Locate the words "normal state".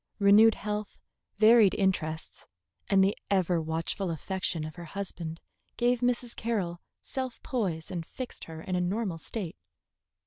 8.81-9.57